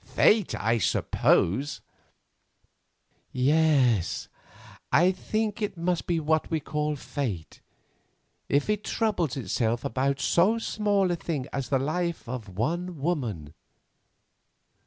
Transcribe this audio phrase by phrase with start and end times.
[0.03, 1.79] "Fate, I suppose."
[3.31, 4.29] "Yes,
[4.91, 11.11] I think it must be what we call fate—if it troubles itself about so small
[11.11, 13.53] a thing as the life of one woman."